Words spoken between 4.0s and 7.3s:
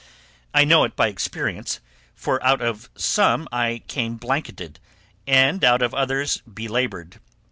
blanketed, and out of others belaboured.